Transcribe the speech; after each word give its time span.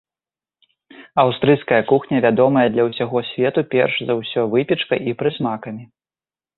Аўстрыйская 1.23 1.79
кухня 1.91 2.23
вядомая 2.27 2.65
для 2.77 2.83
ўсяго 2.89 3.25
свету 3.31 3.61
перш 3.77 3.93
за 4.11 4.19
ўсё 4.25 4.41
выпечкай 4.59 4.99
і 5.09 5.19
прысмакамі. 5.25 5.83